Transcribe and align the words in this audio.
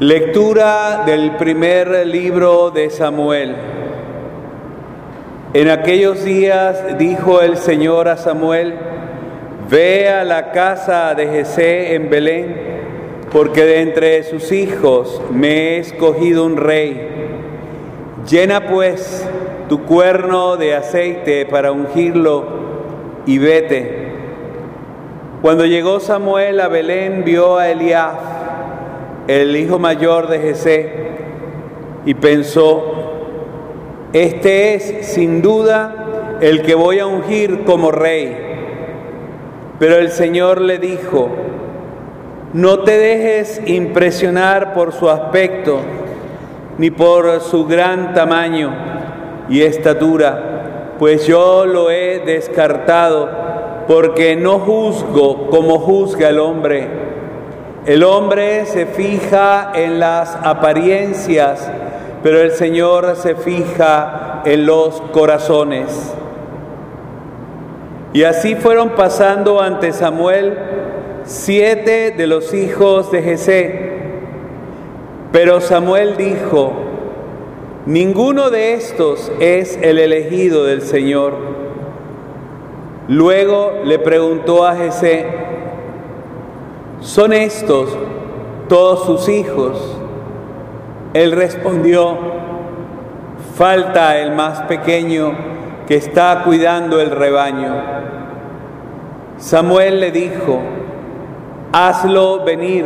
Lectura 0.00 1.02
del 1.06 1.32
primer 1.38 2.06
libro 2.06 2.70
de 2.70 2.88
Samuel. 2.88 3.56
En 5.52 5.68
aquellos 5.68 6.22
días 6.22 6.96
dijo 6.98 7.40
el 7.40 7.56
Señor 7.56 8.06
a 8.06 8.16
Samuel, 8.16 8.74
Ve 9.68 10.08
a 10.08 10.22
la 10.22 10.52
casa 10.52 11.16
de 11.16 11.26
Jesé 11.26 11.96
en 11.96 12.10
Belén, 12.10 12.56
porque 13.32 13.64
de 13.64 13.80
entre 13.80 14.22
sus 14.22 14.52
hijos 14.52 15.20
me 15.32 15.48
he 15.48 15.78
escogido 15.78 16.46
un 16.46 16.58
rey. 16.58 17.08
Llena 18.30 18.68
pues 18.68 19.28
tu 19.68 19.82
cuerno 19.82 20.56
de 20.56 20.76
aceite 20.76 21.44
para 21.44 21.72
ungirlo 21.72 22.46
y 23.26 23.38
vete. 23.38 24.12
Cuando 25.42 25.66
llegó 25.66 25.98
Samuel 25.98 26.60
a 26.60 26.68
Belén, 26.68 27.24
vio 27.24 27.56
a 27.56 27.68
Eliab 27.68 28.37
el 29.28 29.54
hijo 29.56 29.78
mayor 29.78 30.28
de 30.28 30.38
Jesé, 30.40 30.92
y 32.06 32.14
pensó, 32.14 32.82
este 34.14 34.74
es 34.74 35.06
sin 35.06 35.42
duda 35.42 36.38
el 36.40 36.62
que 36.62 36.74
voy 36.74 36.98
a 36.98 37.06
ungir 37.06 37.64
como 37.64 37.90
rey. 37.90 38.34
Pero 39.78 39.96
el 39.96 40.10
Señor 40.10 40.62
le 40.62 40.78
dijo, 40.78 41.28
no 42.54 42.80
te 42.80 42.96
dejes 42.96 43.60
impresionar 43.66 44.72
por 44.72 44.94
su 44.94 45.10
aspecto, 45.10 45.80
ni 46.78 46.90
por 46.90 47.42
su 47.42 47.66
gran 47.66 48.14
tamaño 48.14 48.72
y 49.50 49.60
estatura, 49.60 50.94
pues 50.98 51.26
yo 51.26 51.66
lo 51.66 51.90
he 51.90 52.20
descartado, 52.20 53.28
porque 53.86 54.36
no 54.36 54.58
juzgo 54.60 55.50
como 55.50 55.78
juzga 55.78 56.30
el 56.30 56.38
hombre 56.38 57.07
el 57.88 58.04
hombre 58.04 58.66
se 58.66 58.84
fija 58.84 59.72
en 59.74 59.98
las 59.98 60.36
apariencias, 60.42 61.72
pero 62.22 62.38
el 62.38 62.50
Señor 62.50 63.16
se 63.16 63.34
fija 63.34 64.42
en 64.44 64.66
los 64.66 65.00
corazones. 65.10 66.14
Y 68.12 68.24
así 68.24 68.56
fueron 68.56 68.90
pasando 68.90 69.62
ante 69.62 69.94
Samuel 69.94 70.58
siete 71.24 72.10
de 72.10 72.26
los 72.26 72.52
hijos 72.52 73.10
de 73.10 73.22
Jesé. 73.22 73.92
Pero 75.32 75.62
Samuel 75.62 76.18
dijo, 76.18 76.74
ninguno 77.86 78.50
de 78.50 78.74
estos 78.74 79.32
es 79.40 79.78
el 79.80 79.98
elegido 79.98 80.66
del 80.66 80.82
Señor. 80.82 81.32
Luego 83.08 83.80
le 83.82 83.98
preguntó 83.98 84.66
a 84.66 84.76
Jesé, 84.76 85.24
¿son 87.00 87.32
estos 87.32 87.96
todos 88.68 89.06
sus 89.06 89.28
hijos? 89.28 89.98
Él 91.14 91.32
respondió, 91.32 92.16
falta 93.54 94.18
el 94.18 94.32
más 94.32 94.62
pequeño 94.62 95.32
que 95.86 95.96
está 95.96 96.42
cuidando 96.44 97.00
el 97.00 97.10
rebaño. 97.10 97.74
Samuel 99.38 100.00
le 100.00 100.10
dijo, 100.10 100.60
hazlo 101.72 102.44
venir, 102.44 102.84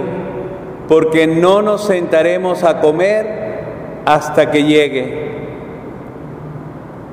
porque 0.89 1.27
no 1.27 1.63
nos 1.63 1.85
sentaremos 1.85 2.63
a 2.63 2.81
comer 2.81 3.43
hasta 4.05 4.51
que 4.51 4.65
llegue. 4.65 5.23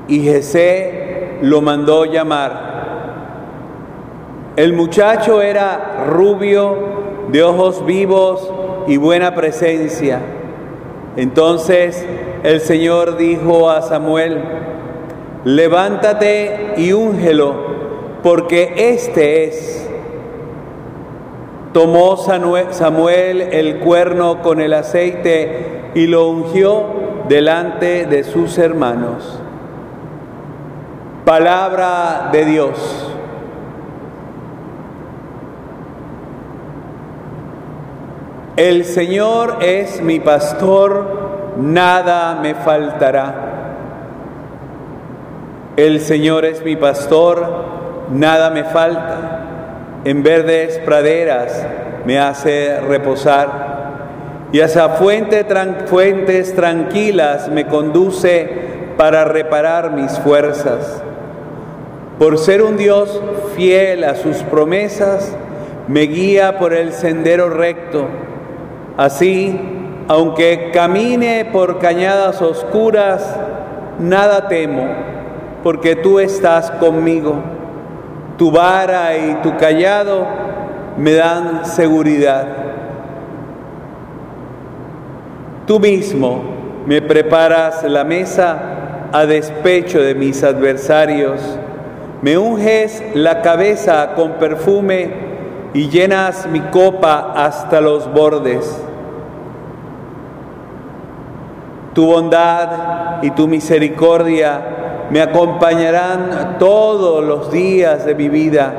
Y 0.08 0.20
Jesé 0.20 1.38
lo 1.42 1.60
mandó 1.60 2.04
llamar. 2.04 2.69
El 4.56 4.72
muchacho 4.72 5.42
era 5.42 6.06
rubio, 6.08 6.76
de 7.30 7.42
ojos 7.42 7.84
vivos 7.86 8.50
y 8.86 8.96
buena 8.96 9.34
presencia. 9.34 10.20
Entonces 11.16 12.04
el 12.42 12.60
Señor 12.60 13.16
dijo 13.16 13.70
a 13.70 13.82
Samuel, 13.82 14.42
levántate 15.44 16.74
y 16.76 16.92
úngelo, 16.92 17.54
porque 18.22 18.74
este 18.94 19.44
es. 19.44 19.88
Tomó 21.72 22.16
Samuel 22.16 23.42
el 23.42 23.78
cuerno 23.78 24.42
con 24.42 24.60
el 24.60 24.72
aceite 24.72 25.90
y 25.94 26.08
lo 26.08 26.28
ungió 26.28 26.84
delante 27.28 28.06
de 28.06 28.24
sus 28.24 28.58
hermanos. 28.58 29.38
Palabra 31.24 32.30
de 32.32 32.44
Dios. 32.44 33.09
El 38.60 38.84
Señor 38.84 39.56
es 39.62 40.02
mi 40.02 40.20
pastor, 40.20 41.54
nada 41.56 42.38
me 42.42 42.54
faltará. 42.54 43.34
El 45.78 45.98
Señor 46.02 46.44
es 46.44 46.62
mi 46.62 46.76
pastor, 46.76 47.42
nada 48.10 48.50
me 48.50 48.64
falta. 48.64 50.02
En 50.04 50.22
verdes 50.22 50.78
praderas 50.80 51.66
me 52.04 52.18
hace 52.18 52.78
reposar 52.80 53.48
y 54.52 54.60
hacia 54.60 54.90
fuentes 54.90 56.54
tranquilas 56.54 57.48
me 57.48 57.66
conduce 57.66 58.92
para 58.98 59.24
reparar 59.24 59.92
mis 59.92 60.18
fuerzas. 60.18 61.02
Por 62.18 62.36
ser 62.36 62.60
un 62.60 62.76
Dios 62.76 63.22
fiel 63.56 64.04
a 64.04 64.16
sus 64.16 64.36
promesas, 64.42 65.34
me 65.88 66.02
guía 66.02 66.58
por 66.58 66.74
el 66.74 66.92
sendero 66.92 67.48
recto 67.48 68.06
Así, 68.96 69.58
aunque 70.08 70.70
camine 70.72 71.44
por 71.44 71.78
cañadas 71.78 72.42
oscuras, 72.42 73.36
nada 73.98 74.48
temo, 74.48 74.88
porque 75.62 75.96
tú 75.96 76.18
estás 76.18 76.70
conmigo. 76.72 77.36
Tu 78.36 78.50
vara 78.50 79.16
y 79.16 79.34
tu 79.42 79.56
callado 79.56 80.26
me 80.96 81.12
dan 81.12 81.64
seguridad. 81.64 82.46
Tú 85.66 85.78
mismo 85.78 86.42
me 86.86 87.00
preparas 87.00 87.84
la 87.84 88.02
mesa 88.02 88.58
a 89.12 89.26
despecho 89.26 90.02
de 90.02 90.14
mis 90.14 90.42
adversarios. 90.42 91.40
Me 92.22 92.36
unges 92.36 93.02
la 93.14 93.42
cabeza 93.42 94.14
con 94.16 94.32
perfume 94.32 95.29
y 95.72 95.88
llenas 95.88 96.46
mi 96.46 96.60
copa 96.60 97.32
hasta 97.36 97.80
los 97.80 98.12
bordes. 98.12 98.82
Tu 101.94 102.06
bondad 102.06 103.22
y 103.22 103.30
tu 103.32 103.48
misericordia 103.48 104.60
me 105.10 105.20
acompañarán 105.20 106.56
todos 106.58 107.24
los 107.24 107.50
días 107.50 108.04
de 108.04 108.14
mi 108.14 108.28
vida 108.28 108.72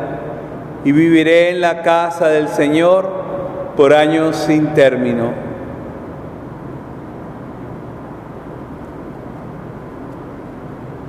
y 0.84 0.92
viviré 0.92 1.50
en 1.50 1.62
la 1.62 1.82
casa 1.82 2.28
del 2.28 2.48
Señor 2.48 3.10
por 3.76 3.94
años 3.94 4.36
sin 4.36 4.74
término. 4.74 5.51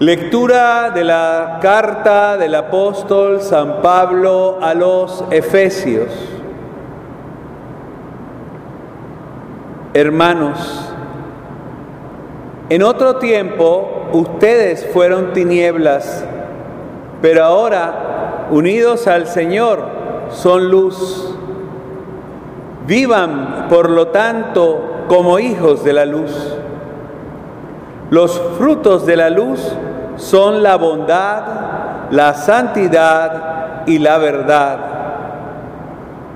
Lectura 0.03 0.91
de 0.91 1.05
la 1.05 1.61
carta 1.63 2.37
del 2.37 2.57
apóstol 2.57 3.41
San 3.41 3.83
Pablo 3.83 4.59
a 4.61 4.75
los 4.75 5.23
Efesios. 5.31 6.09
Hermanos, 9.95 10.93
en 12.69 12.83
otro 12.83 13.19
tiempo 13.19 14.09
ustedes 14.11 14.89
fueron 14.93 15.33
tinieblas, 15.35 16.25
pero 17.21 17.45
ahora, 17.45 18.49
unidos 18.51 19.07
al 19.07 19.29
Señor, 19.29 19.85
son 20.31 20.69
luz. 20.69 21.33
Vivan, 22.89 23.69
por 23.69 23.89
lo 23.89 24.09
tanto, 24.09 25.05
como 25.07 25.39
hijos 25.39 25.85
de 25.85 25.93
la 25.93 26.07
luz. 26.07 26.57
Los 28.11 28.43
frutos 28.59 29.07
de 29.07 29.17
la 29.17 29.31
luz 29.31 29.77
son 30.17 30.63
la 30.63 30.77
bondad, 30.77 31.43
la 32.11 32.35
santidad 32.35 33.83
y 33.87 33.99
la 33.99 34.19
verdad. 34.19 34.79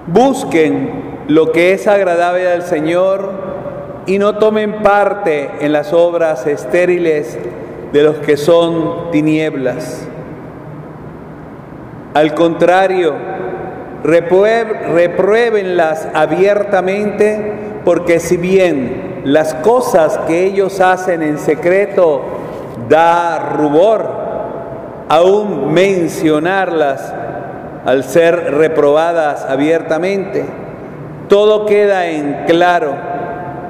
Busquen 0.07 1.25
lo 1.29 1.53
que 1.53 1.73
es 1.73 1.87
agradable 1.87 2.51
al 2.51 2.63
Señor 2.63 3.31
y 4.07 4.19
no 4.19 4.37
tomen 4.37 4.83
parte 4.83 5.51
en 5.61 5.73
las 5.73 5.93
obras 5.93 6.47
estériles 6.47 7.39
de 7.93 8.03
los 8.03 8.17
que 8.19 8.37
son 8.37 9.11
tinieblas. 9.11 10.07
Al 12.15 12.35
contrario, 12.35 13.15
repruébenlas 14.05 16.09
abiertamente, 16.15 17.53
porque 17.85 18.21
si 18.21 18.37
bien 18.37 19.23
las 19.25 19.55
cosas 19.55 20.19
que 20.27 20.45
ellos 20.45 20.81
hacen 20.81 21.23
en 21.23 21.39
secreto 21.39 22.23
da 22.89 23.39
rubor, 23.57 24.09
aún 25.09 25.73
mencionarlas 25.73 27.13
al 27.85 28.05
ser 28.05 28.55
reprobadas 28.55 29.45
abiertamente, 29.45 30.45
todo 31.29 31.67
queda 31.67 32.07
en 32.07 32.45
claro 32.47 33.17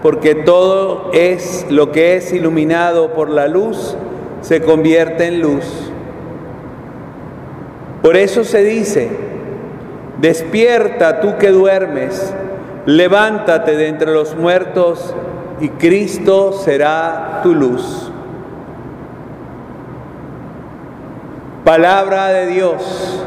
porque 0.06 0.36
todo 0.36 1.10
es 1.12 1.66
lo 1.68 1.90
que 1.90 2.14
es 2.14 2.32
iluminado 2.32 3.12
por 3.12 3.28
la 3.28 3.48
luz, 3.48 3.96
se 4.40 4.62
convierte 4.62 5.26
en 5.26 5.40
luz. 5.40 5.64
Por 8.02 8.16
eso 8.16 8.44
se 8.44 8.62
dice, 8.62 9.10
despierta 10.20 11.20
tú 11.20 11.38
que 11.38 11.50
duermes, 11.50 12.32
levántate 12.84 13.76
de 13.76 13.88
entre 13.88 14.12
los 14.12 14.36
muertos 14.36 15.12
y 15.60 15.70
Cristo 15.70 16.52
será 16.52 17.40
tu 17.42 17.52
luz. 17.52 18.12
Palabra 21.66 22.28
de 22.28 22.46
Dios. 22.46 23.20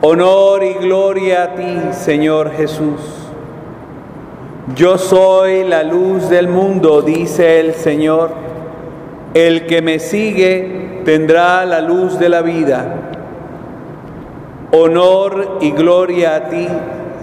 Honor 0.00 0.62
y 0.62 0.74
gloria 0.74 1.42
a 1.42 1.54
ti, 1.56 1.80
Señor 1.90 2.52
Jesús. 2.52 3.00
Yo 4.76 4.96
soy 4.96 5.64
la 5.64 5.82
luz 5.82 6.28
del 6.28 6.46
mundo, 6.46 7.02
dice 7.02 7.58
el 7.58 7.74
Señor. 7.74 8.30
El 9.34 9.66
que 9.66 9.82
me 9.82 9.98
sigue 9.98 11.00
tendrá 11.04 11.64
la 11.64 11.80
luz 11.80 12.16
de 12.20 12.28
la 12.28 12.42
vida. 12.42 12.94
Honor 14.70 15.58
y 15.60 15.72
gloria 15.72 16.36
a 16.36 16.48
ti, 16.48 16.68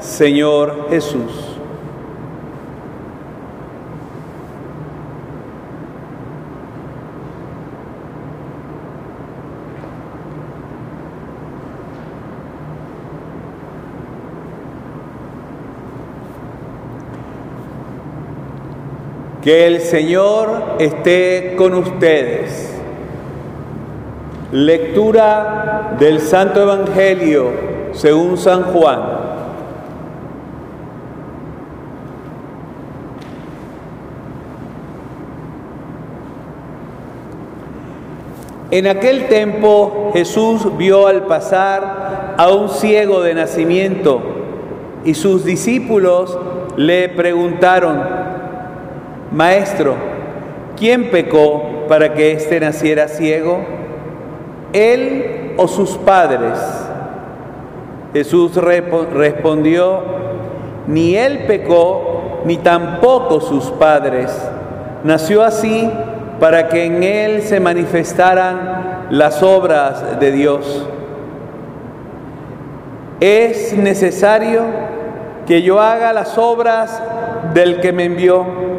Señor 0.01 0.87
Jesús. 0.89 1.60
Que 19.41 19.65
el 19.65 19.81
Señor 19.81 20.75
esté 20.77 21.55
con 21.57 21.73
ustedes. 21.73 22.71
Lectura 24.51 25.95
del 25.99 26.19
Santo 26.19 26.61
Evangelio 26.61 27.51
según 27.93 28.37
San 28.37 28.63
Juan. 28.63 28.99
En 38.69 38.87
aquel 38.87 39.27
tiempo 39.27 40.11
Jesús 40.13 40.77
vio 40.77 41.07
al 41.07 41.23
pasar 41.23 42.35
a 42.37 42.49
un 42.51 42.69
ciego 42.69 43.21
de 43.21 43.33
nacimiento 43.33 44.21
y 45.03 45.15
sus 45.15 45.43
discípulos 45.43 46.37
le 46.77 47.09
preguntaron, 47.09 48.20
Maestro, 49.31 49.95
¿quién 50.77 51.09
pecó 51.09 51.85
para 51.87 52.13
que 52.13 52.33
éste 52.33 52.59
naciera 52.59 53.07
ciego? 53.07 53.59
¿Él 54.73 55.53
o 55.55 55.69
sus 55.69 55.91
padres? 55.91 56.59
Jesús 58.13 58.55
respondió, 58.55 60.01
ni 60.87 61.15
él 61.15 61.45
pecó, 61.47 62.41
ni 62.43 62.57
tampoco 62.57 63.39
sus 63.39 63.71
padres. 63.71 64.37
Nació 65.05 65.43
así 65.43 65.89
para 66.41 66.67
que 66.67 66.83
en 66.83 67.01
él 67.01 67.41
se 67.43 67.61
manifestaran 67.61 69.07
las 69.11 69.41
obras 69.41 70.19
de 70.19 70.31
Dios. 70.33 70.87
Es 73.21 73.71
necesario 73.77 74.63
que 75.45 75.61
yo 75.61 75.79
haga 75.79 76.11
las 76.11 76.37
obras 76.37 77.01
del 77.53 77.79
que 77.79 77.93
me 77.93 78.05
envió 78.05 78.70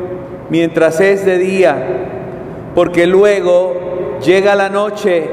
mientras 0.52 1.00
es 1.00 1.24
de 1.24 1.38
día, 1.38 1.76
porque 2.74 3.06
luego 3.06 4.18
llega 4.22 4.54
la 4.54 4.68
noche 4.68 5.30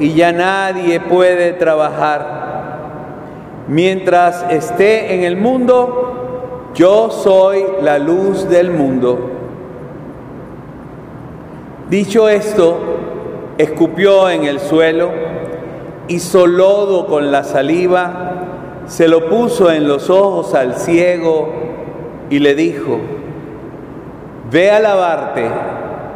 y 0.00 0.14
ya 0.14 0.32
nadie 0.32 0.98
puede 0.98 1.52
trabajar. 1.52 3.62
Mientras 3.68 4.44
esté 4.50 5.14
en 5.14 5.22
el 5.22 5.36
mundo, 5.36 6.72
yo 6.74 7.12
soy 7.12 7.64
la 7.80 8.00
luz 8.00 8.48
del 8.48 8.72
mundo. 8.72 9.30
Dicho 11.88 12.28
esto, 12.28 12.76
escupió 13.58 14.28
en 14.28 14.46
el 14.46 14.58
suelo, 14.58 15.10
hizo 16.08 16.48
lodo 16.48 17.06
con 17.06 17.30
la 17.30 17.44
saliva, 17.44 18.82
se 18.86 19.06
lo 19.06 19.28
puso 19.28 19.70
en 19.70 19.86
los 19.86 20.10
ojos 20.10 20.54
al 20.54 20.74
ciego 20.74 21.52
y 22.30 22.40
le 22.40 22.56
dijo, 22.56 22.98
Ve 24.50 24.70
a 24.70 24.78
lavarte 24.78 25.44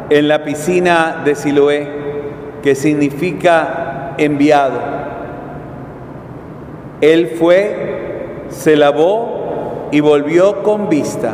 en 0.09 0.27
la 0.27 0.43
piscina 0.43 1.21
de 1.25 1.35
Siloé, 1.35 1.87
que 2.63 2.75
significa 2.75 4.13
enviado. 4.17 4.79
Él 7.01 7.35
fue, 7.37 8.45
se 8.49 8.75
lavó 8.75 9.89
y 9.91 9.99
volvió 9.99 10.63
con 10.63 10.87
vista. 10.87 11.33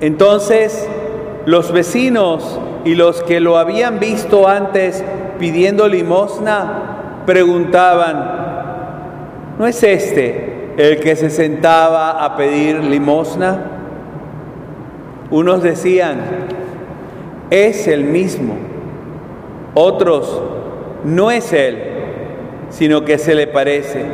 Entonces 0.00 0.88
los 1.46 1.72
vecinos 1.72 2.60
y 2.84 2.94
los 2.94 3.22
que 3.22 3.40
lo 3.40 3.56
habían 3.56 3.98
visto 3.98 4.48
antes 4.48 5.02
pidiendo 5.38 5.88
limosna 5.88 7.22
preguntaban, 7.24 9.56
¿no 9.58 9.66
es 9.66 9.82
este 9.82 10.72
el 10.76 11.00
que 11.00 11.16
se 11.16 11.30
sentaba 11.30 12.24
a 12.24 12.36
pedir 12.36 12.82
limosna? 12.82 13.79
Unos 15.30 15.62
decían, 15.62 16.20
es 17.50 17.86
el 17.86 18.04
mismo. 18.04 18.54
Otros, 19.74 20.42
no 21.04 21.30
es 21.30 21.52
él, 21.52 21.78
sino 22.70 23.04
que 23.04 23.18
se 23.18 23.34
le 23.34 23.46
parece. 23.46 24.04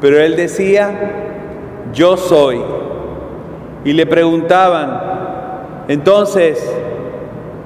Pero 0.00 0.18
él 0.18 0.36
decía, 0.36 0.92
yo 1.92 2.16
soy. 2.16 2.60
Y 3.84 3.92
le 3.92 4.06
preguntaban, 4.06 5.00
entonces, 5.88 6.74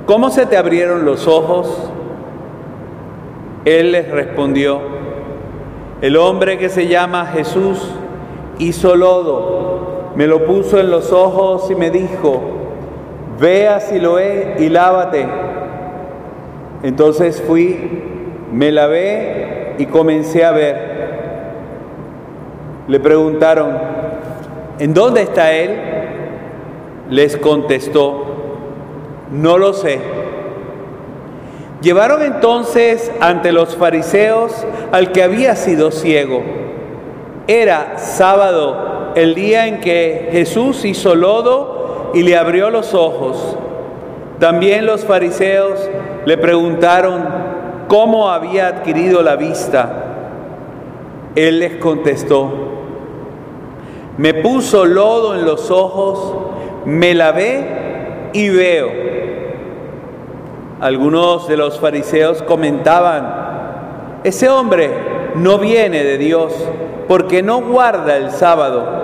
¿cómo 0.07 0.31
se 0.31 0.47
te 0.47 0.57
abrieron 0.57 1.05
los 1.05 1.27
ojos? 1.27 1.91
Él 3.65 3.93
les 3.93 4.11
respondió, 4.11 4.81
el 6.01 6.17
hombre 6.17 6.59
que 6.59 6.69
se 6.69 6.89
llama 6.89 7.27
Jesús 7.27 7.89
hizo 8.59 8.97
lodo 8.97 9.72
me 10.17 10.27
lo 10.27 10.45
puso 10.45 10.79
en 10.79 10.91
los 10.91 11.13
ojos 11.13 11.71
y 11.71 11.75
me 11.75 11.91
dijo, 11.91 12.41
ve 13.41 13.69
a 13.69 13.81
Siloé 13.81 14.57
y 14.59 14.69
lávate. 14.69 15.27
Entonces 16.83 17.43
fui, 17.47 18.03
me 18.53 18.71
lavé 18.73 19.75
y 19.79 19.87
comencé 19.87 20.45
a 20.45 20.53
ver. 20.53 20.93
Le 22.89 23.01
preguntaron, 23.01 23.71
¿en 24.79 24.93
dónde 24.93 25.23
está 25.23 25.53
él? 25.53 25.79
Les 27.09 27.37
contestó, 27.37 28.25
no 29.31 29.57
lo 29.57 29.73
sé. 29.73 29.99
Llevaron 31.81 32.23
entonces 32.23 33.11
ante 33.21 33.51
los 33.51 33.77
fariseos 33.77 34.67
al 34.93 35.11
que 35.11 35.23
había 35.23 35.57
sido 35.57 35.91
ciego. 35.91 36.43
Era 37.49 37.99
sábado 37.99 38.92
el 39.15 39.35
día 39.35 39.67
en 39.67 39.81
que 39.81 40.29
Jesús 40.33 40.85
hizo 40.85 41.15
lodo 41.15 42.11
y 42.15 42.23
le 42.23 42.37
abrió 42.37 42.71
los 42.71 42.95
ojos. 42.95 43.57
También 44.39 44.87
los 44.87 45.05
fariseos 45.05 45.89
le 46.25 46.39
preguntaron 46.39 47.25
cómo 47.89 48.31
había 48.31 48.69
adquirido 48.69 49.23
la 49.23 49.37
vista. 49.37 50.05
Él 51.35 51.61
les 51.61 51.77
contestó, 51.77 52.51
me 54.19 54.35
puso 54.35 54.85
lodo 54.85 55.35
en 55.35 55.47
los 55.47 55.71
ojos, 55.71 56.35
me 56.85 57.15
lavé 57.15 58.31
y 58.33 58.49
veo. 58.51 58.91
Algunos 60.81 61.49
de 61.49 61.57
los 61.57 61.79
fariseos 61.79 62.43
comentaban, 62.43 64.21
ese 64.25 64.49
hombre 64.49 65.12
no 65.37 65.59
viene 65.59 66.05
de 66.05 66.19
Dios 66.19 66.53
porque 67.09 67.43
no 67.43 67.61
guarda 67.63 68.17
el 68.17 68.31
sábado. 68.31 69.03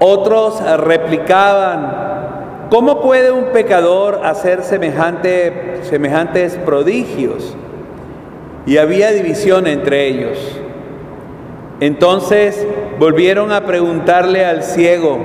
Otros 0.00 0.60
replicaban, 0.80 2.68
¿cómo 2.70 3.00
puede 3.00 3.32
un 3.32 3.46
pecador 3.46 4.20
hacer 4.24 4.62
semejante, 4.62 5.80
semejantes 5.82 6.54
prodigios? 6.56 7.56
Y 8.66 8.76
había 8.76 9.10
división 9.10 9.66
entre 9.66 10.06
ellos. 10.06 10.38
Entonces 11.80 12.66
volvieron 12.98 13.52
a 13.52 13.64
preguntarle 13.64 14.44
al 14.44 14.62
ciego, 14.62 15.18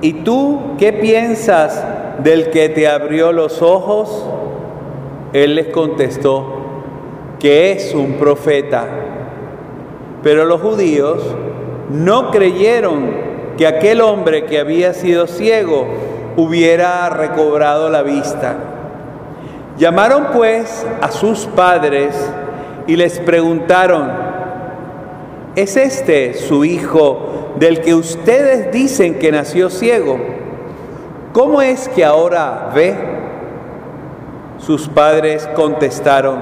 ¿y 0.00 0.12
tú 0.24 0.76
qué 0.78 0.92
piensas 0.92 1.84
del 2.22 2.50
que 2.50 2.68
te 2.68 2.88
abrió 2.88 3.32
los 3.32 3.60
ojos? 3.60 4.24
Él 5.32 5.56
les 5.56 5.68
contestó, 5.68 6.57
que 7.38 7.72
es 7.72 7.94
un 7.94 8.14
profeta. 8.14 8.86
Pero 10.22 10.44
los 10.44 10.60
judíos 10.60 11.22
no 11.90 12.30
creyeron 12.30 13.28
que 13.56 13.66
aquel 13.66 14.00
hombre 14.00 14.44
que 14.44 14.58
había 14.58 14.94
sido 14.94 15.26
ciego 15.26 15.86
hubiera 16.36 17.08
recobrado 17.10 17.90
la 17.90 18.02
vista. 18.02 18.56
Llamaron 19.78 20.28
pues 20.32 20.86
a 21.00 21.10
sus 21.10 21.46
padres 21.46 22.14
y 22.86 22.96
les 22.96 23.18
preguntaron, 23.20 24.10
¿es 25.54 25.76
este 25.76 26.34
su 26.34 26.64
hijo 26.64 27.54
del 27.58 27.80
que 27.80 27.94
ustedes 27.94 28.72
dicen 28.72 29.18
que 29.18 29.32
nació 29.32 29.70
ciego? 29.70 30.18
¿Cómo 31.32 31.62
es 31.62 31.88
que 31.88 32.04
ahora 32.04 32.70
ve? 32.74 32.96
Sus 34.58 34.88
padres 34.88 35.48
contestaron, 35.54 36.38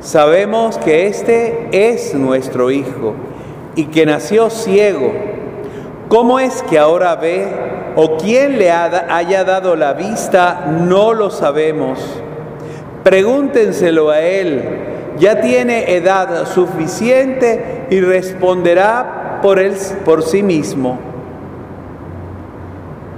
sabemos 0.00 0.78
que 0.78 1.06
este 1.06 1.68
es 1.72 2.14
nuestro 2.14 2.70
hijo 2.70 3.14
y 3.74 3.86
que 3.86 4.06
nació 4.06 4.50
ciego. 4.50 5.12
¿Cómo 6.08 6.40
es 6.40 6.62
que 6.62 6.78
ahora 6.78 7.16
ve? 7.16 7.46
¿O 7.96 8.16
quién 8.16 8.58
le 8.58 8.70
haya 8.70 9.44
dado 9.44 9.76
la 9.76 9.92
vista? 9.92 10.66
No 10.80 11.12
lo 11.12 11.30
sabemos. 11.30 11.98
Pregúntenselo 13.02 14.10
a 14.10 14.20
él. 14.20 14.64
Ya 15.18 15.40
tiene 15.40 15.94
edad 15.94 16.46
suficiente 16.46 17.86
y 17.90 18.00
responderá 18.00 19.40
por, 19.42 19.58
él, 19.58 19.74
por 20.04 20.22
sí 20.22 20.42
mismo. 20.42 20.98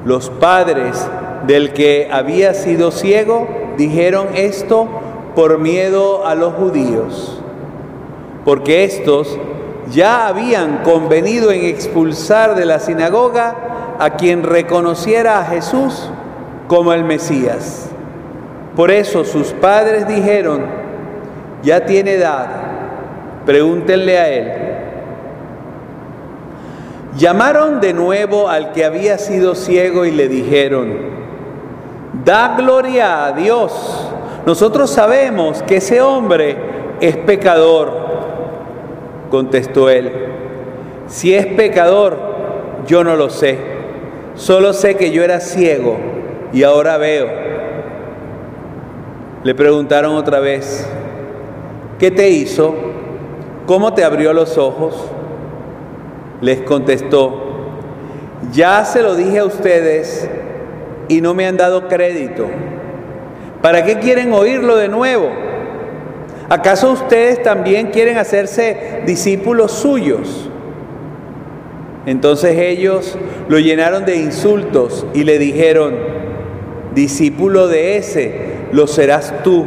Los 0.04 0.30
padres 0.30 1.06
del 1.46 1.72
que 1.72 2.08
había 2.10 2.54
sido 2.54 2.90
ciego 2.90 3.46
dijeron 3.76 4.28
esto 4.34 4.88
por 5.34 5.58
miedo 5.58 6.26
a 6.26 6.34
los 6.34 6.54
judíos, 6.54 7.40
porque 8.44 8.84
estos 8.84 9.38
ya 9.90 10.26
habían 10.28 10.78
convenido 10.78 11.50
en 11.50 11.64
expulsar 11.64 12.54
de 12.54 12.64
la 12.64 12.78
sinagoga 12.78 13.96
a 13.99 14.10
quien 14.10 14.42
reconociera 14.42 15.40
a 15.40 15.44
Jesús 15.44 16.10
como 16.68 16.92
el 16.92 17.04
Mesías. 17.04 17.90
Por 18.76 18.90
eso 18.90 19.25
sus 19.25 19.49
padres 19.52 20.06
dijeron, 20.06 20.64
ya 21.62 21.84
tiene 21.84 22.14
edad, 22.14 22.49
pregúntenle 23.44 24.18
a 24.18 24.28
él. 24.28 24.52
Llamaron 27.18 27.80
de 27.80 27.92
nuevo 27.92 28.49
al 28.49 28.72
que 28.72 28.84
había 28.84 29.18
sido 29.18 29.54
ciego 29.54 30.04
y 30.04 30.12
le 30.12 30.28
dijeron, 30.28 30.96
da 32.25 32.54
gloria 32.56 33.26
a 33.26 33.32
Dios. 33.32 34.10
Nosotros 34.47 34.90
sabemos 34.90 35.62
que 35.62 35.76
ese 35.76 36.00
hombre 36.00 36.56
es 37.00 37.16
pecador. 37.16 37.92
Contestó 39.30 39.88
él, 39.88 40.11
si 41.06 41.35
es 41.35 41.47
pecador, 41.47 42.16
yo 42.87 43.04
no 43.04 43.16
lo 43.16 43.30
sé. 43.30 43.59
Solo 44.35 44.73
sé 44.73 44.97
que 44.97 45.11
yo 45.11 45.23
era 45.23 45.40
ciego 45.40 45.99
y 46.52 46.62
ahora 46.62 46.97
veo. 46.97 47.28
Le 49.42 49.54
preguntaron 49.54 50.14
otra 50.14 50.40
vez, 50.40 50.87
¿qué 51.99 52.11
te 52.11 52.30
hizo? 52.30 52.75
¿Cómo 53.66 53.92
te 53.94 54.04
abrió 54.04 54.32
los 54.32 54.59
ojos? 54.59 54.97
Les 56.40 56.61
contestó, 56.62 57.35
ya 58.52 58.85
se 58.85 59.02
lo 59.02 59.14
dije 59.14 59.40
a 59.40 59.44
ustedes 59.44 60.28
y 61.09 61.20
no 61.20 61.35
me 61.35 61.47
han 61.47 61.56
dado 61.56 61.88
crédito. 61.88 62.47
¿Para 63.62 63.85
qué 63.85 63.99
quieren 63.99 64.33
oírlo 64.33 64.76
de 64.76 64.88
nuevo? 64.88 65.31
¿Acaso 66.49 66.93
ustedes 66.93 67.43
también 67.43 67.88
quieren 67.88 68.19
hacerse 68.19 69.02
discípulos 69.07 69.73
suyos? 69.73 70.50
Entonces 72.07 72.59
ellos 72.59 73.17
lo 73.49 73.59
llenaron 73.59 74.05
de 74.05 74.17
insultos 74.17 75.07
y 75.14 75.25
le 75.25 75.38
dijeron, 75.38 75.95
discípulo 76.95 77.69
de 77.69 77.99
ese, 77.99 78.35
lo 78.73 78.87
serás 78.87 79.33
tú 79.45 79.67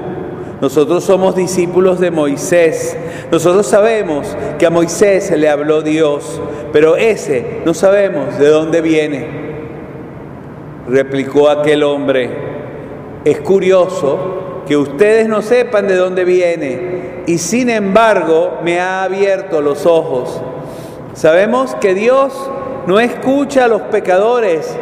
nosotros 0.64 1.04
somos 1.04 1.36
discípulos 1.36 2.00
de 2.00 2.10
Moisés. 2.10 2.96
Nosotros 3.30 3.68
sabemos 3.68 4.34
que 4.58 4.66
a 4.66 4.70
Moisés 4.70 5.30
le 5.38 5.50
habló 5.50 5.82
Dios, 5.82 6.42
pero 6.72 6.96
ese 6.96 7.60
no 7.66 7.74
sabemos 7.74 8.40
de 8.40 8.48
dónde 8.48 8.80
viene. 8.80 9.28
Replicó 10.88 11.50
aquel 11.50 11.84
hombre, 11.84 12.30
es 13.26 13.40
curioso 13.40 14.64
que 14.68 14.78
ustedes 14.78 15.28
no 15.28 15.42
sepan 15.42 15.88
de 15.88 15.96
dónde 15.96 16.26
viene 16.26 17.24
y 17.26 17.38
sin 17.38 17.70
embargo 17.70 18.60
me 18.64 18.80
ha 18.80 19.04
abierto 19.04 19.62
los 19.62 19.86
ojos. 19.86 20.42
Sabemos 21.14 21.76
que 21.76 21.94
Dios 21.94 22.34
no 22.88 23.00
escucha 23.00 23.66
a 23.66 23.68
los 23.68 23.84
pecadores, 23.84 24.76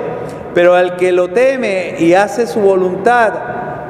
pero 0.54 0.76
al 0.76 0.98
que 0.98 1.12
lo 1.12 1.30
teme 1.30 1.96
y 2.00 2.14
hace 2.14 2.48
su 2.48 2.60
voluntad, 2.60 3.34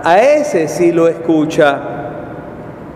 a 0.03 0.19
ese 0.19 0.67
sí 0.67 0.91
lo 0.91 1.07
escucha. 1.07 1.79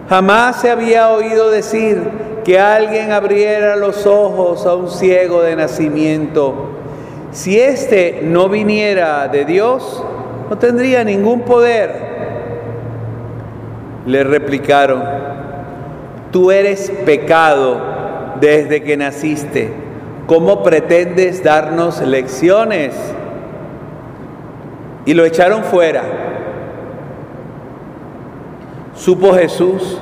Jamás 0.09 0.62
se 0.62 0.69
había 0.69 1.09
oído 1.09 1.50
decir 1.50 2.01
que 2.43 2.59
alguien 2.59 3.12
abriera 3.12 3.75
los 3.75 4.05
ojos 4.05 4.65
a 4.65 4.75
un 4.75 4.89
ciego 4.89 5.41
de 5.41 5.55
nacimiento. 5.55 6.53
Si 7.31 7.59
éste 7.59 8.21
no 8.24 8.50
viniera 8.50 9.27
de 9.27 9.45
Dios, 9.45 10.03
no 10.49 10.57
tendría 10.57 11.03
ningún 11.03 11.41
poder. 11.41 12.15
Le 14.05 14.23
replicaron, 14.23 15.03
tú 16.31 16.51
eres 16.51 16.91
pecado 17.05 17.77
desde 18.39 18.83
que 18.83 18.97
naciste. 18.97 19.71
¿Cómo 20.27 20.63
pretendes 20.63 21.43
darnos 21.43 22.01
lecciones? 22.01 22.95
Y 25.05 25.13
lo 25.13 25.25
echaron 25.25 25.63
fuera. 25.63 26.03
Supo 28.95 29.33
Jesús 29.33 29.99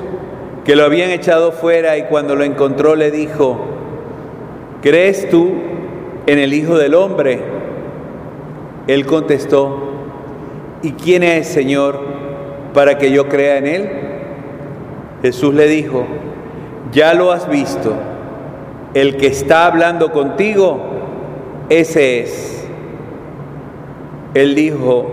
que 0.64 0.76
lo 0.76 0.84
habían 0.84 1.10
echado 1.10 1.52
fuera 1.52 1.98
y 1.98 2.04
cuando 2.04 2.36
lo 2.36 2.44
encontró 2.44 2.96
le 2.96 3.10
dijo, 3.10 3.58
¿crees 4.82 5.28
tú 5.28 5.52
en 6.26 6.38
el 6.38 6.54
Hijo 6.54 6.78
del 6.78 6.94
Hombre? 6.94 7.40
Él 8.86 9.04
contestó, 9.04 9.93
¿y 10.84 10.92
quién 10.92 11.24
es, 11.24 11.48
Señor, 11.48 11.98
para 12.72 12.96
que 12.98 13.10
yo 13.10 13.28
crea 13.28 13.58
en 13.58 13.66
Él? 13.66 13.90
Jesús 15.22 15.52
le 15.54 15.66
dijo, 15.66 16.06
ya 16.92 17.14
lo 17.14 17.32
has 17.32 17.48
visto, 17.48 17.94
el 18.94 19.16
que 19.16 19.26
está 19.26 19.66
hablando 19.66 20.12
contigo, 20.12 20.78
ese 21.68 22.20
es. 22.20 22.68
Él 24.34 24.54
dijo, 24.54 25.06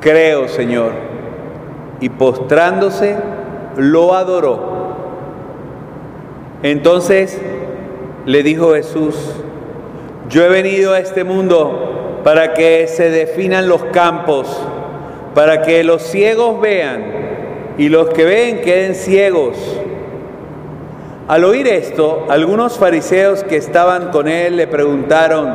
creo, 0.00 0.48
Señor 0.48 1.10
y 2.00 2.08
postrándose 2.08 3.16
lo 3.76 4.14
adoró. 4.14 4.80
Entonces 6.62 7.40
le 8.26 8.42
dijo 8.42 8.74
Jesús, 8.74 9.16
yo 10.28 10.44
he 10.44 10.48
venido 10.48 10.92
a 10.92 10.98
este 10.98 11.24
mundo 11.24 12.20
para 12.24 12.54
que 12.54 12.86
se 12.86 13.10
definan 13.10 13.68
los 13.68 13.84
campos, 13.86 14.60
para 15.34 15.62
que 15.62 15.84
los 15.84 16.02
ciegos 16.02 16.60
vean 16.60 17.04
y 17.78 17.88
los 17.88 18.08
que 18.10 18.24
ven 18.24 18.60
queden 18.60 18.94
ciegos. 18.94 19.56
Al 21.28 21.44
oír 21.44 21.68
esto, 21.68 22.26
algunos 22.28 22.76
fariseos 22.76 23.44
que 23.44 23.56
estaban 23.56 24.10
con 24.10 24.26
él 24.26 24.56
le 24.56 24.66
preguntaron, 24.66 25.54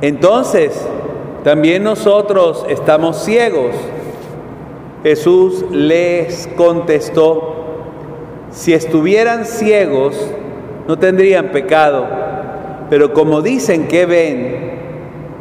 entonces, 0.00 0.86
¿también 1.44 1.84
nosotros 1.84 2.64
estamos 2.68 3.22
ciegos? 3.24 3.74
Jesús 5.02 5.66
les 5.70 6.48
contestó, 6.56 7.54
si 8.50 8.72
estuvieran 8.72 9.44
ciegos 9.44 10.16
no 10.86 10.98
tendrían 10.98 11.48
pecado, 11.48 12.06
pero 12.88 13.12
como 13.12 13.42
dicen 13.42 13.88
que 13.88 14.06
ven, 14.06 14.70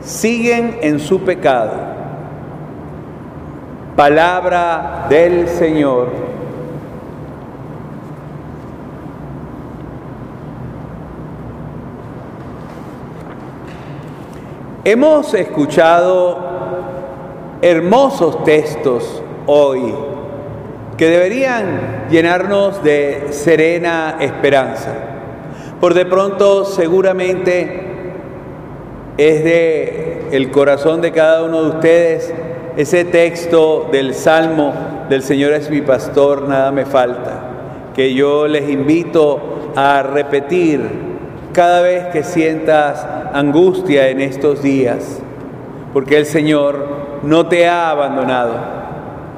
siguen 0.02 0.78
en 0.82 1.00
su 1.00 1.22
pecado. 1.22 1.97
Palabra 3.98 5.08
del 5.10 5.48
Señor. 5.48 6.10
Hemos 14.84 15.34
escuchado 15.34 16.38
hermosos 17.64 18.44
textos 18.44 19.24
hoy, 19.48 19.96
que 20.96 21.10
deberían 21.10 22.06
llenarnos 22.12 22.84
de 22.84 23.30
serena 23.32 24.18
esperanza. 24.20 24.94
Por 25.82 25.96
de 25.96 26.06
pronto 26.06 26.66
seguramente 26.66 27.82
es 29.18 29.44
de 29.44 30.28
el 30.34 30.52
corazón 30.52 31.02
de 31.02 31.12
cada 31.12 31.42
uno 31.42 31.64
de 31.64 31.70
ustedes 31.70 32.34
ese 32.78 33.06
texto 33.06 33.90
del 33.92 34.14
Salmo 34.14 34.72
del 35.10 35.24
Señor 35.24 35.54
es 35.54 35.68
mi 35.72 35.82
pastor, 35.82 36.48
nada 36.48 36.72
me 36.72 36.86
falta, 36.86 37.42
que 37.96 38.14
yo 38.14 38.48
les 38.48 38.70
invito 38.70 39.72
a 39.76 40.04
repetir 40.04 40.88
cada 41.54 41.82
vez 41.82 42.06
que 42.14 42.22
sientas 42.22 43.04
angustia 43.34 44.10
en 44.10 44.22
estos 44.22 44.62
días, 44.62 45.20
porque 45.92 46.18
el 46.18 46.28
Señor 46.28 46.78
no 47.24 47.48
te 47.48 47.68
ha 47.68 47.90
abandonado. 47.90 48.54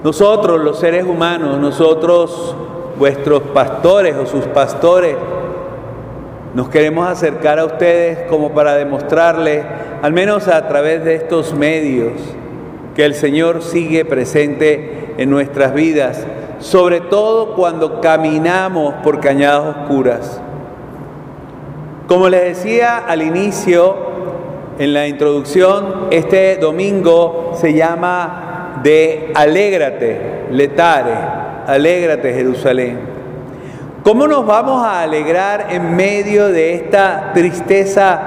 Nosotros, 0.04 0.60
los 0.60 0.78
seres 0.78 1.06
humanos, 1.06 1.60
nosotros, 1.60 2.58
vuestros 2.98 3.42
pastores 3.54 4.18
o 4.18 4.26
sus 4.26 4.48
pastores, 4.48 5.16
nos 6.54 6.68
queremos 6.68 7.08
acercar 7.08 7.58
a 7.58 7.64
ustedes 7.64 8.30
como 8.30 8.52
para 8.52 8.76
demostrarles, 8.76 9.64
al 10.02 10.12
menos 10.12 10.50
a 10.50 10.68
través 10.68 11.06
de 11.06 11.16
estos 11.16 11.54
medios, 11.54 12.12
que 13.00 13.06
el 13.06 13.16
Señor 13.16 13.62
sigue 13.62 14.04
presente 14.04 15.14
en 15.18 15.30
nuestras 15.30 15.74
vidas, 15.74 16.28
sobre 16.60 17.00
todo 17.00 17.56
cuando 17.56 18.02
caminamos 18.02 18.96
por 18.96 19.22
cañadas 19.22 19.78
oscuras. 19.78 20.42
Como 22.10 22.28
les 22.28 22.58
decía 22.58 22.98
al 22.98 23.22
inicio, 23.22 23.96
en 24.80 24.92
la 24.92 25.08
introducción, 25.08 26.08
este 26.12 26.58
domingo 26.58 27.54
se 27.56 27.74
llama 27.74 28.82
de 28.84 29.32
Alégrate, 29.34 30.48
Letare, 30.52 31.16
Alégrate 31.68 32.34
Jerusalén. 32.34 33.00
¿Cómo 34.04 34.28
nos 34.28 34.46
vamos 34.46 34.84
a 34.86 35.04
alegrar 35.04 35.68
en 35.70 35.96
medio 35.96 36.50
de 36.50 36.74
esta 36.74 37.32
tristeza 37.34 38.20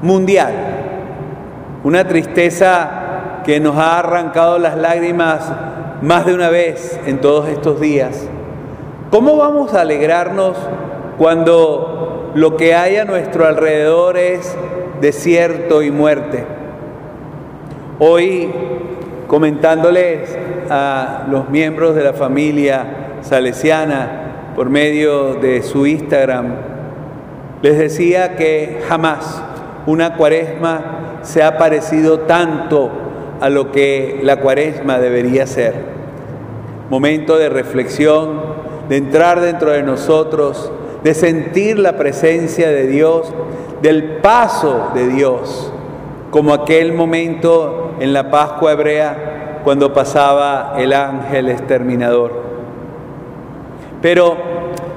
mundial? 0.00 0.52
Una 1.82 2.06
tristeza 2.06 2.97
que 3.48 3.60
nos 3.60 3.78
ha 3.78 4.00
arrancado 4.00 4.58
las 4.58 4.76
lágrimas 4.76 5.50
más 6.02 6.26
de 6.26 6.34
una 6.34 6.50
vez 6.50 7.00
en 7.06 7.18
todos 7.18 7.48
estos 7.48 7.80
días. 7.80 8.28
¿Cómo 9.10 9.38
vamos 9.38 9.72
a 9.72 9.80
alegrarnos 9.80 10.54
cuando 11.16 12.30
lo 12.34 12.58
que 12.58 12.74
hay 12.74 12.98
a 12.98 13.06
nuestro 13.06 13.46
alrededor 13.46 14.18
es 14.18 14.54
desierto 15.00 15.82
y 15.82 15.90
muerte? 15.90 16.44
Hoy, 17.98 18.50
comentándoles 19.28 20.36
a 20.68 21.24
los 21.30 21.48
miembros 21.48 21.94
de 21.94 22.04
la 22.04 22.12
familia 22.12 23.14
salesiana, 23.22 24.50
por 24.56 24.68
medio 24.68 25.36
de 25.36 25.62
su 25.62 25.86
Instagram, 25.86 26.48
les 27.62 27.78
decía 27.78 28.36
que 28.36 28.82
jamás 28.86 29.42
una 29.86 30.16
cuaresma 30.18 31.20
se 31.22 31.42
ha 31.42 31.56
parecido 31.56 32.20
tanto 32.20 33.07
a 33.40 33.48
lo 33.48 33.72
que 33.72 34.20
la 34.22 34.36
cuaresma 34.36 34.98
debería 34.98 35.46
ser. 35.46 35.74
Momento 36.90 37.36
de 37.36 37.48
reflexión, 37.48 38.40
de 38.88 38.96
entrar 38.96 39.40
dentro 39.40 39.70
de 39.70 39.82
nosotros, 39.82 40.72
de 41.02 41.14
sentir 41.14 41.78
la 41.78 41.96
presencia 41.96 42.68
de 42.68 42.86
Dios, 42.86 43.32
del 43.82 44.16
paso 44.16 44.90
de 44.94 45.08
Dios, 45.08 45.72
como 46.30 46.52
aquel 46.52 46.92
momento 46.92 47.92
en 48.00 48.12
la 48.12 48.30
Pascua 48.30 48.72
hebrea 48.72 49.60
cuando 49.64 49.92
pasaba 49.92 50.74
el 50.78 50.92
ángel 50.92 51.48
exterminador. 51.48 52.32
Pero 54.00 54.36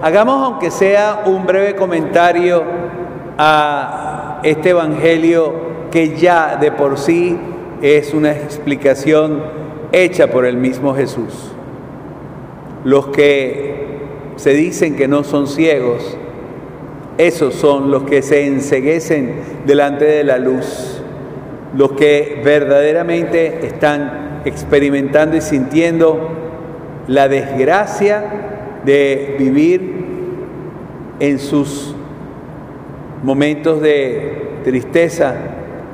hagamos 0.02 0.44
aunque 0.44 0.72
sea 0.72 1.24
un 1.26 1.46
breve 1.46 1.76
comentario 1.76 2.64
a 3.38 4.40
este 4.44 4.70
Evangelio 4.70 5.72
que 5.92 6.16
ya 6.16 6.58
de 6.58 6.72
por 6.72 6.98
sí 6.98 7.38
es 7.82 8.14
una 8.14 8.32
explicación 8.32 9.44
hecha 9.92 10.28
por 10.28 10.46
el 10.46 10.58
mismo 10.58 10.96
Jesús. 10.96 11.52
Los 12.84 13.08
que 13.08 13.86
se 14.36 14.52
dicen 14.54 14.96
que 14.96 15.08
no 15.08 15.24
son 15.24 15.48
ciegos, 15.48 16.18
esos 17.18 17.54
son 17.56 17.92
los 17.92 18.04
que 18.04 18.22
se 18.22 18.46
enseguecen 18.48 19.36
delante 19.66 20.06
de 20.06 20.24
la 20.24 20.38
luz, 20.38 21.02
los 21.76 21.92
que 21.94 22.42
verdaderamente 22.44 23.66
están 23.66 24.42
experimentando 24.46 25.38
y 25.38 25.42
sintiendo 25.42 26.30
la 27.08 27.28
desgracia 27.28 28.24
de 28.86 29.36
vivir 29.38 30.06
en 31.20 31.38
sus 31.38 31.96
momentos 33.24 33.82
de 33.82 34.60
tristeza 34.64 35.36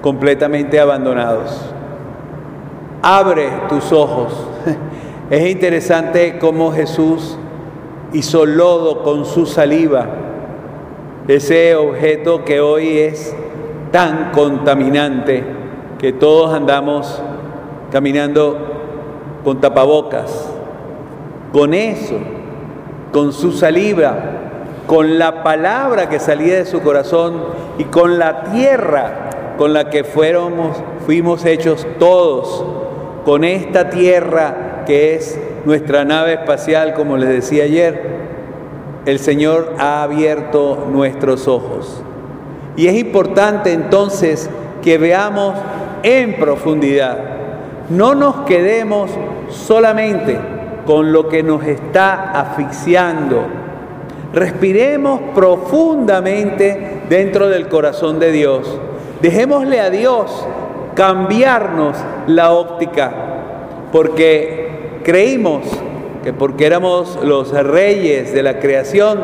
completamente 0.01 0.79
abandonados. 0.79 1.73
Abre 3.09 3.49
tus 3.69 3.93
ojos. 3.93 4.33
Es 5.29 5.49
interesante 5.49 6.39
cómo 6.39 6.71
Jesús 6.71 7.37
hizo 8.13 8.45
lodo 8.45 9.03
con 9.03 9.25
su 9.25 9.45
saliva, 9.45 10.05
ese 11.27 11.75
objeto 11.75 12.45
que 12.45 12.61
hoy 12.61 12.97
es 12.97 13.35
tan 13.91 14.31
contaminante 14.31 15.43
que 15.99 16.13
todos 16.13 16.53
andamos 16.53 17.21
caminando 17.91 18.57
con 19.43 19.59
tapabocas. 19.59 20.49
Con 21.51 21.73
eso 21.73 22.15
con 23.11 23.33
su 23.33 23.51
saliva, 23.51 24.15
con 24.85 25.17
la 25.17 25.43
palabra 25.43 26.09
que 26.09 26.19
salía 26.19 26.55
de 26.55 26.65
su 26.65 26.81
corazón 26.81 27.43
y 27.77 27.85
con 27.85 28.19
la 28.19 28.43
tierra 28.43 29.55
con 29.57 29.73
la 29.73 29.89
que 29.89 30.03
fuéramos, 30.03 30.77
fuimos 31.05 31.43
hechos 31.45 31.87
todos, 31.99 32.63
con 33.27 33.43
esta 33.43 33.89
tierra 33.89 34.83
que 34.85 35.15
es 35.15 35.37
nuestra 35.65 36.05
nave 36.05 36.35
espacial, 36.35 36.93
como 36.93 37.17
les 37.17 37.27
decía 37.27 37.65
ayer, 37.65 38.01
el 39.05 39.19
Señor 39.19 39.73
ha 39.79 40.01
abierto 40.01 40.87
nuestros 40.89 41.49
ojos. 41.49 42.01
Y 42.77 42.87
es 42.87 42.95
importante 42.95 43.73
entonces 43.73 44.49
que 44.81 44.97
veamos 44.97 45.55
en 46.03 46.37
profundidad, 46.37 47.17
no 47.89 48.15
nos 48.15 48.45
quedemos 48.45 49.11
solamente 49.49 50.39
con 50.85 51.11
lo 51.11 51.27
que 51.27 51.43
nos 51.43 51.65
está 51.65 52.31
asfixiando. 52.31 53.41
Respiremos 54.31 55.19
profundamente 55.35 57.01
dentro 57.09 57.49
del 57.49 57.67
corazón 57.67 58.19
de 58.19 58.31
Dios. 58.31 58.79
Dejémosle 59.21 59.81
a 59.81 59.89
Dios 59.89 60.47
cambiarnos 60.97 61.95
la 62.25 62.51
óptica, 62.51 63.13
porque 63.91 64.99
creímos 65.03 65.61
que 66.23 66.33
porque 66.33 66.65
éramos 66.65 67.19
los 67.23 67.51
reyes 67.51 68.33
de 68.33 68.41
la 68.41 68.59
creación, 68.59 69.19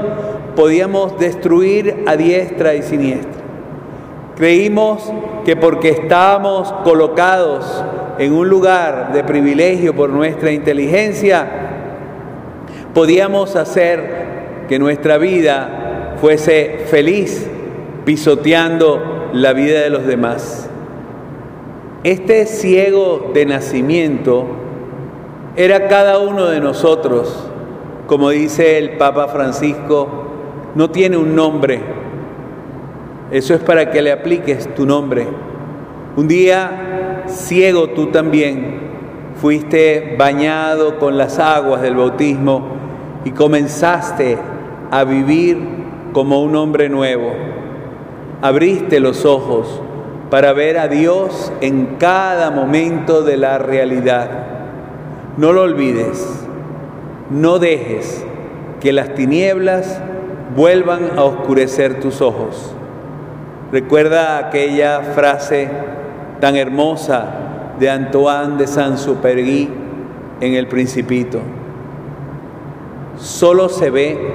podíamos 0.56 1.18
destruir 1.18 2.04
a 2.06 2.16
diestra 2.16 2.76
y 2.76 2.84
siniestra. 2.84 3.42
Creímos 4.36 5.12
que 5.46 5.56
porque 5.56 5.90
estábamos 5.90 6.72
colocados 6.84 7.84
en 8.20 8.34
un 8.34 8.50
lugar 8.50 9.12
de 9.12 9.24
privilegio 9.24 9.96
por 9.96 10.12
nuestra 10.12 10.52
inteligencia, 10.52 11.48
podíamos 12.94 13.56
hacer 13.56 14.66
que 14.70 14.78
nuestra 14.78 15.18
vida 15.18 16.18
fuese 16.22 16.86
feliz 16.86 17.48
pisoteando 18.06 19.30
la 19.34 19.54
vida 19.54 19.82
de 19.82 19.90
los 19.90 20.06
demás. 20.06 20.70
Este 22.04 22.48
ciego 22.48 23.32
de 23.34 23.46
nacimiento 23.46 24.46
era 25.56 25.88
cada 25.88 26.20
uno 26.20 26.48
de 26.48 26.60
nosotros, 26.60 27.48
como 28.08 28.30
dice 28.30 28.78
el 28.78 28.98
Papa 28.98 29.30
Francisco, 29.30 30.10
no 30.76 30.90
tiene 30.90 31.16
un 31.16 31.34
nombre. 31.34 31.80
Eso 33.32 33.54
es 33.54 33.62
para 33.62 33.90
que 33.90 34.02
le 34.02 34.12
apliques 34.12 34.76
tu 34.76 34.86
nombre. 34.86 35.28
Un 36.18 36.28
día, 36.28 37.24
ciego 37.28 37.92
tú 37.92 38.08
también, 38.08 38.82
fuiste 39.36 40.18
bañado 40.20 41.00
con 41.00 41.18
las 41.18 41.40
aguas 41.40 41.82
del 41.82 41.96
bautismo 41.96 42.68
y 43.24 43.32
comenzaste 43.32 44.38
a 44.92 45.06
vivir 45.06 45.58
como 46.12 46.44
un 46.44 46.58
hombre 46.58 46.90
nuevo. 46.90 47.32
Abriste 48.42 49.00
los 49.00 49.24
ojos 49.24 49.83
para 50.34 50.52
ver 50.52 50.80
a 50.80 50.88
Dios 50.88 51.54
en 51.62 51.98
cada 52.00 52.50
momento 52.50 53.22
de 53.22 53.38
la 53.38 53.60
realidad. 53.60 54.32
No 55.38 55.54
lo 55.54 55.62
olvides, 55.62 56.44
no 57.30 57.60
dejes 57.60 58.26
que 58.82 58.94
las 58.94 59.14
tinieblas 59.14 60.02
vuelvan 60.56 61.20
a 61.20 61.24
oscurecer 61.24 62.00
tus 62.00 62.20
ojos. 62.20 62.74
Recuerda 63.72 64.40
aquella 64.40 65.02
frase 65.02 65.70
tan 66.40 66.56
hermosa 66.56 67.28
de 67.80 67.92
Antoine 67.92 68.58
de 68.58 68.66
Saint-Supergy 68.66 69.70
en 70.42 70.54
El 70.56 70.68
Principito. 70.68 71.42
Solo 73.18 73.70
se 73.70 73.92
ve 73.92 74.34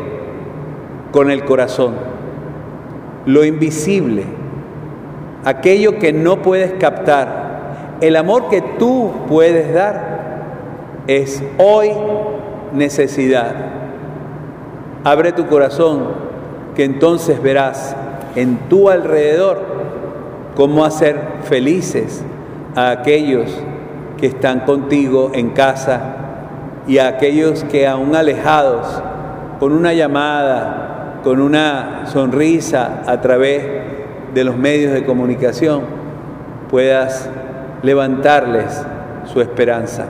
con 1.11 1.29
el 1.29 1.45
corazón 1.45 1.97
lo 3.27 3.45
invisible, 3.45 4.38
aquello 5.45 5.99
que 5.99 6.13
no 6.13 6.43
puedes 6.43 6.73
captar. 6.75 7.97
El 8.01 8.17
amor 8.17 8.49
que 8.49 8.63
tú 8.63 9.11
puedes 9.29 9.73
dar 9.73 10.19
es 11.07 11.43
hoy 11.59 11.91
necesidad. 12.73 13.55
Abre 15.05 15.33
tu 15.33 15.47
corazón, 15.47 16.09
que 16.75 16.85
entonces 16.85 17.43
verás 17.43 17.97
en 18.37 18.69
tu 18.69 18.89
alrededor 18.89 19.63
cómo 20.55 20.85
hacer 20.85 21.21
felices 21.45 22.23
a 22.75 22.91
aquellos 22.91 23.51
que 24.17 24.27
están 24.27 24.61
contigo 24.61 25.31
en 25.35 25.51
casa 25.51 26.17
y 26.87 26.99
a 26.99 27.09
aquellos 27.09 27.65
que 27.65 27.87
aún 27.87 28.15
alejados, 28.15 29.03
con 29.61 29.73
una 29.73 29.93
llamada, 29.93 31.21
con 31.23 31.41
una 31.41 32.07
sonrisa 32.07 33.03
a 33.07 33.21
través 33.21 33.78
de 34.35 34.45
los 34.45 34.57
medios 34.57 34.93
de 34.93 35.05
comunicación, 35.05 35.83
puedas 36.71 37.29
levantarles 37.83 38.83
su 39.33 39.41
esperanza. 39.41 40.07